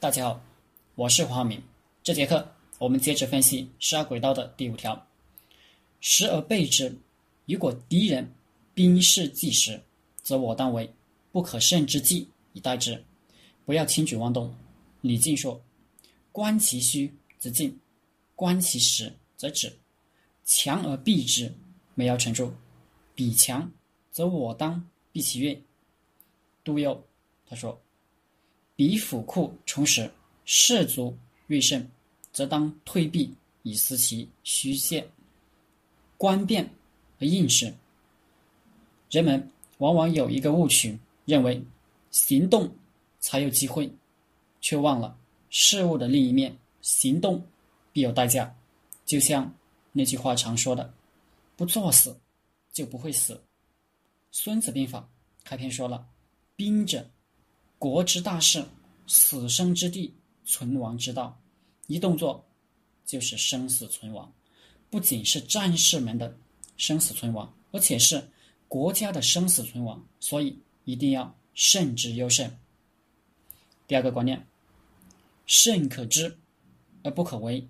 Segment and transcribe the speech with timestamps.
[0.00, 0.40] 大家好，
[0.94, 1.60] 我是黄明。
[2.04, 2.48] 这节课
[2.78, 5.08] 我们接着分析十二轨道的第五条：
[5.98, 6.96] 时而备之。
[7.46, 8.32] 如果敌人
[8.74, 9.82] 兵势既时，
[10.22, 10.88] 则我当为
[11.32, 13.04] 不可胜之计以待之，
[13.64, 14.54] 不要轻举妄动。
[15.00, 15.60] 李靖说
[16.30, 17.76] ：“观其虚则进，
[18.36, 19.76] 观其实则止。
[20.44, 21.52] 强而避之，
[21.96, 22.46] 没有成住；
[23.16, 23.68] 彼强
[24.12, 25.60] 则我当避其锐。”
[26.62, 27.04] 杜佑
[27.44, 27.76] 他说。
[28.78, 30.08] 彼府库充实，
[30.44, 31.84] 士卒锐胜，
[32.32, 35.04] 则当退避以思其虚陷。
[36.16, 36.64] 观变
[37.18, 37.74] 而应时。
[39.10, 41.60] 人们往往有一个误区，认为
[42.12, 42.72] 行动
[43.18, 43.90] 才有机会，
[44.60, 45.18] 却忘了
[45.50, 47.44] 事物的另一面：行动
[47.92, 48.56] 必有代价。
[49.04, 49.52] 就像
[49.90, 50.94] 那句话常说的
[51.58, 52.16] ：“不作死，
[52.72, 53.34] 就不会死。”
[54.30, 55.00] 《孙子兵法》
[55.42, 56.06] 开篇说了
[56.54, 57.04] ：“兵者。”
[57.80, 58.64] 国之大事，
[59.08, 61.36] 死生之地，存亡之道，
[61.88, 62.46] 一动作
[63.04, 64.32] 就是生死存亡。
[64.90, 66.36] 不仅是战士们的
[66.76, 68.30] 生死存亡，而且是
[68.68, 70.06] 国家的生死存亡。
[70.20, 72.56] 所以一定要慎之又慎。
[73.86, 74.46] 第二个观念：
[75.46, 76.38] 慎可知
[77.02, 77.66] 而不可为。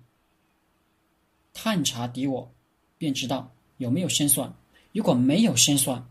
[1.53, 2.53] 探查敌我，
[2.97, 4.53] 便知道有没有胜算。
[4.91, 6.05] 如果没有胜算，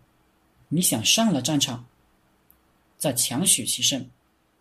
[0.69, 1.87] 你想上了战场？
[2.97, 4.11] 再强取其胜，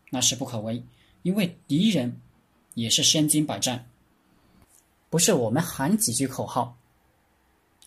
[0.10, 0.84] 那是不可为，
[1.22, 2.22] 因为敌人
[2.76, 3.90] 也是身经百战，
[5.10, 6.78] 不是我们喊几句口号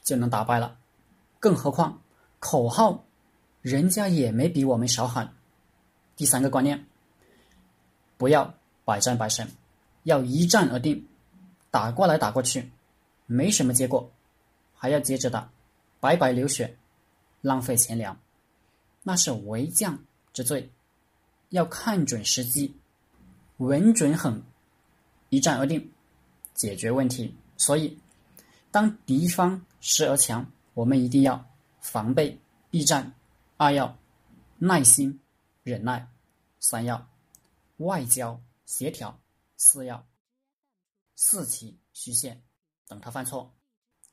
[0.03, 0.79] 就能打败了。
[1.39, 2.03] 更何况
[2.39, 3.05] 口号，
[3.63, 5.35] 人家也没比我们少喊。
[6.17, 6.87] 第三个观念，
[8.19, 8.55] 不要
[8.85, 9.49] 百战百胜，
[10.03, 11.07] 要一战而定。
[11.71, 12.71] 打过来打过去，
[13.27, 14.11] 没什么结果，
[14.75, 15.51] 还要接着打，
[16.01, 16.77] 白白流血，
[17.41, 18.19] 浪费钱粮，
[19.03, 19.99] 那是为将。
[20.33, 20.71] 之罪，
[21.51, 22.75] 要看准时机，
[23.59, 24.43] 稳准狠，
[25.29, 25.93] 一战而定，
[26.55, 27.35] 解决问题。
[27.57, 27.97] 所以，
[28.71, 31.45] 当敌方时而强，我们一定要
[31.81, 32.37] 防备
[32.71, 33.13] 避战。
[33.57, 33.95] 二要
[34.59, 35.21] 耐心
[35.63, 36.09] 忍耐，
[36.61, 37.07] 三要
[37.77, 39.21] 外交协调，
[39.57, 40.07] 四要
[41.15, 42.41] 四其虚线，
[42.89, 43.53] 等他犯错，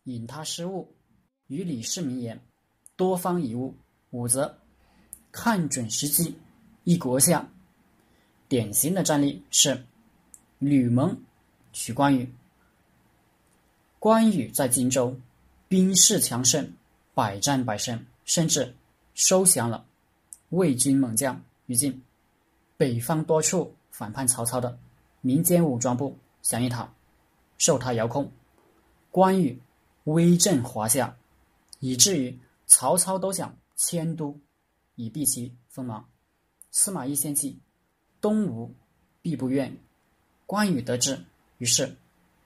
[0.04, 0.94] 引他失误。
[1.48, 2.42] 与李世民言：
[2.98, 3.74] 多方以误。
[4.10, 4.60] 五则。
[5.32, 6.36] 看准时机，
[6.88, 7.46] 一国下。
[8.48, 9.84] 典型的战例是
[10.58, 11.22] 吕蒙
[11.74, 12.34] 取关羽。
[14.00, 15.14] 关羽在荆州，
[15.68, 16.72] 兵势强盛，
[17.14, 18.74] 百战百胜，甚至
[19.16, 19.86] 收降了
[20.52, 22.02] 魏军猛将于禁。
[22.78, 24.80] 北方多处反叛曹操的
[25.20, 26.90] 民间武装部响应他，
[27.58, 28.32] 受他遥控。
[29.12, 29.62] 关羽
[30.06, 31.14] 威震华夏，
[31.82, 34.40] 以至于曹操都想迁都。
[34.96, 36.08] 以避其锋芒。
[36.80, 37.58] 司马懿献计，
[38.22, 38.72] 东吴
[39.24, 39.76] 必不愿。
[40.46, 41.20] 关羽得知，
[41.58, 41.98] 于是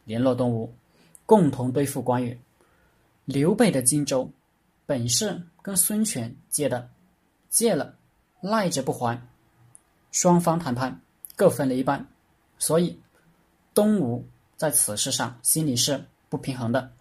[0.05, 0.73] 联络东吴，
[1.25, 2.39] 共同对付关羽。
[3.25, 4.31] 刘备的荆州
[4.85, 6.89] 本是跟孙权借的，
[7.49, 7.93] 借了
[8.39, 9.21] 赖着不还，
[10.13, 11.01] 双方谈判
[11.35, 12.07] 各分了一半，
[12.57, 12.97] 所以
[13.73, 14.25] 东吴
[14.55, 16.93] 在此事上心里是不平衡的。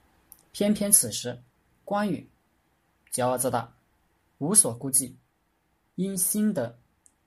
[0.51, 1.41] 偏偏此时
[1.85, 2.29] 关羽
[3.13, 3.73] 骄傲自大，
[4.39, 5.17] 无所顾忌。
[5.95, 6.77] 因心得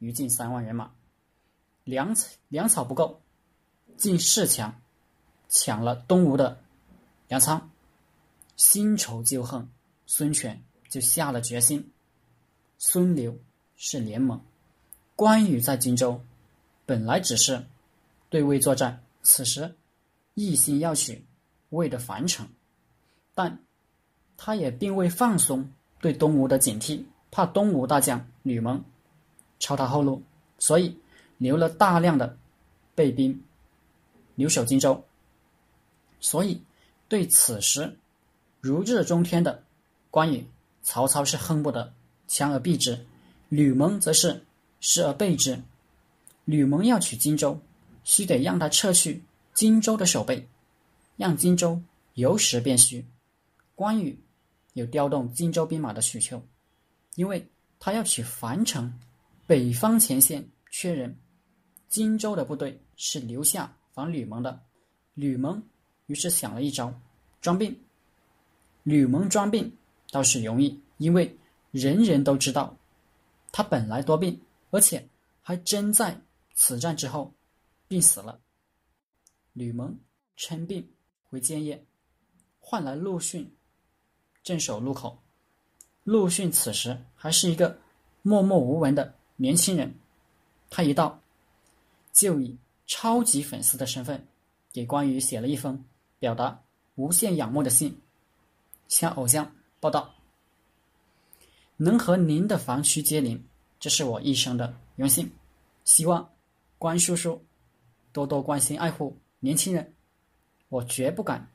[0.04, 0.92] 于禁三万人马，
[1.86, 2.14] 粮
[2.50, 3.22] 粮草不够，
[3.96, 4.82] 进士强，
[5.48, 6.62] 抢了东吴的
[7.30, 7.72] 粮仓，
[8.58, 9.66] 新仇旧恨，
[10.06, 11.90] 孙权就下了决心。
[12.78, 13.34] 孙刘
[13.78, 14.42] 是联盟，
[15.16, 16.22] 关羽在荆州
[16.86, 17.66] 本来只是
[18.30, 19.74] 对魏作战，此时
[20.34, 21.26] 一心要取
[21.70, 22.46] 魏的樊城，
[23.34, 23.58] 但
[24.36, 25.72] 他也并未放松
[26.02, 27.06] 对东吴的警惕。
[27.32, 28.84] 怕东吴大将吕蒙
[29.60, 30.22] 抄他后路，
[30.60, 30.98] 所以
[31.38, 32.38] 留了大量的
[32.96, 33.42] 备兵
[34.36, 35.04] 留守荆州。
[36.20, 36.62] 所以
[37.08, 37.98] 对此时
[38.62, 39.64] 如日中天的
[40.10, 40.46] 关羽，
[40.82, 41.94] 曹操是恨不得
[42.28, 42.96] 强而避之；
[43.50, 44.46] 吕蒙则是
[44.80, 45.62] 失而备之。
[46.46, 47.60] 吕蒙要取荆州，
[48.04, 49.24] 须得让他撤去
[49.54, 50.48] 荆州的守备，
[51.18, 51.82] 让荆州
[52.16, 53.06] 由实变虚。
[53.76, 54.18] 关羽
[54.74, 56.42] 有调动荆州兵马的需求。
[57.16, 57.48] 因为
[57.80, 58.92] 他要取樊城，
[59.46, 61.18] 北方前线缺人，
[61.90, 64.64] 荆州的部队是留下防吕蒙的。
[65.14, 65.62] 吕蒙
[66.06, 66.94] 于是想了一招，
[67.42, 67.78] 装病。
[68.84, 69.72] 吕蒙装病
[70.12, 71.38] 倒是容易，因为
[71.72, 72.78] 人人都知道
[73.52, 74.42] 他本来多病，
[74.72, 75.06] 而且
[75.42, 76.20] 还真在
[76.54, 77.34] 此战之后
[77.88, 78.40] 病死了。
[79.52, 79.98] 吕蒙
[80.38, 80.90] 称病
[81.30, 81.86] 回建业，
[82.60, 83.54] 换来陆逊
[84.42, 85.22] 镇守路口。
[86.06, 87.78] 陆逊此时还是一个
[88.22, 89.14] 默默无闻的
[89.44, 89.94] 年轻人，
[90.70, 91.20] 他一到，
[92.14, 92.58] 就以
[92.88, 94.26] 超级粉丝的身份，
[94.72, 95.84] 给关羽写了一封
[96.18, 96.58] 表达
[96.96, 97.94] 无限仰慕的信，
[98.88, 100.16] 向偶像报道
[101.76, 103.46] ：“能和您的房区接邻，
[103.82, 105.30] 这是我一生的荣幸。
[105.84, 106.30] 希望
[106.78, 107.44] 关叔叔
[108.14, 109.94] 多多关心爱护年轻人，
[110.70, 111.46] 我绝不敢，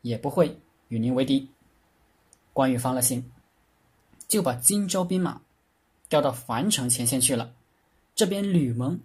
[0.00, 0.58] 也不会
[0.88, 1.46] 与您为敌。”
[2.54, 3.30] 关羽放了心，
[4.26, 5.42] 就把荆州兵马
[6.08, 7.54] 调到樊城前线去了。
[8.14, 8.98] 这边吕蒙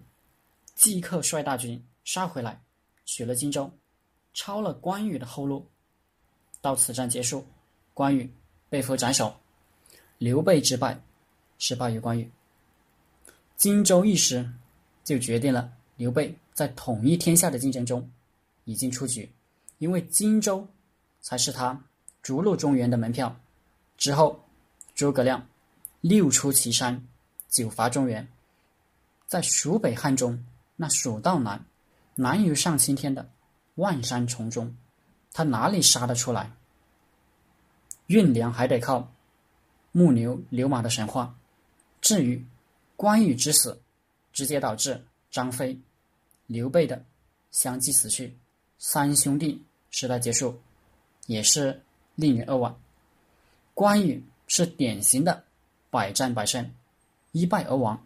[0.74, 2.62] 即刻率大军杀回来，
[3.04, 3.70] 取了荆州，
[4.32, 5.66] 抄了关羽的后路。
[6.60, 7.46] 到此战结束，
[7.92, 8.32] 关羽
[8.68, 9.34] 被俘斩首。
[10.18, 11.00] 刘备之败
[11.58, 12.30] 是败于关羽。
[13.56, 14.48] 荆州一失，
[15.04, 18.10] 就决定了刘备在统一天下的竞争中
[18.64, 19.30] 已经出局，
[19.78, 20.66] 因为荆州
[21.20, 21.80] 才是他
[22.22, 23.38] 逐鹿中原的门票。
[23.96, 24.44] 之后，
[24.94, 25.46] 诸葛亮
[26.06, 27.02] 六出祁山，
[27.48, 28.28] 九伐中原。
[29.26, 30.44] 在蜀北汉中，
[30.76, 31.64] 那蜀道难，
[32.14, 33.26] 难于上青天的
[33.76, 34.76] 万山丛中，
[35.32, 36.52] 他哪里杀得出来？
[38.08, 39.10] 运粮还得靠
[39.92, 41.34] 木牛流马的神话。
[42.02, 42.44] 至于
[42.96, 43.80] 关羽之死，
[44.30, 45.74] 直接导致张飞、
[46.46, 47.02] 刘备的
[47.50, 48.36] 相继死去，
[48.78, 50.60] 三兄弟时代结束，
[51.24, 51.82] 也是
[52.14, 52.76] 令人扼腕。
[53.72, 55.42] 关羽是典型的
[55.94, 56.74] 百战百胜，
[57.30, 58.04] 一败而亡。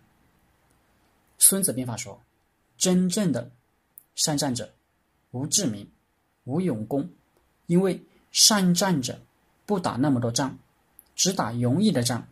[1.38, 2.20] 孙子兵法说
[2.76, 3.50] ：“真正的
[4.14, 4.70] 善战者，
[5.30, 5.90] 无智明，
[6.44, 7.08] 无勇功，
[7.64, 7.98] 因为
[8.30, 9.18] 善战者
[9.64, 10.58] 不打那么多仗，
[11.16, 12.28] 只打容易的仗，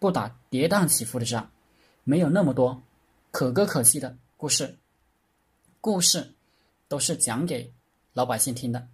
[0.00, 1.52] 不打跌宕起伏的仗，
[2.02, 2.82] 没有那么多
[3.30, 4.76] 可歌可泣的故事。
[5.80, 6.34] 故事
[6.88, 7.72] 都是讲给
[8.12, 8.88] 老百姓听的。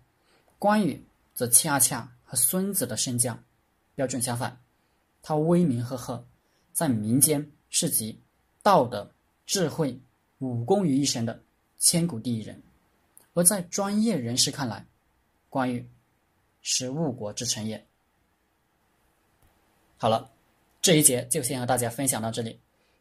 [0.58, 3.42] 关羽则恰恰和孙子的胜将。”
[3.96, 4.61] 标准相反，
[5.22, 6.26] 他威名赫赫，
[6.72, 8.20] 在民间是集
[8.62, 9.10] 道德、
[9.46, 9.98] 智慧、
[10.40, 11.40] 武功于一身的
[11.78, 12.56] 千古第一人；
[13.32, 14.84] 而在专业人士看来，
[15.48, 15.88] 关羽
[16.60, 17.86] 是误国之臣也。
[19.96, 20.30] 好了，
[20.80, 22.58] 这一节就先和大家分享到这里，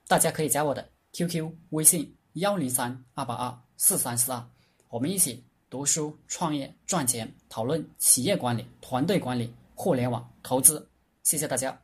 [0.08, 4.48] 大家可以加我的 QQ 微信幺零三二八二四三四二，
[4.90, 9.52] 我们一起读书、创业、赚钱，讨论企业管理、团队管理。
[9.74, 10.88] 互联网投资，
[11.24, 11.76] 谢谢大家。